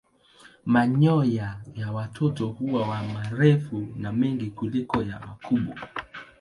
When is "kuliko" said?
4.51-5.03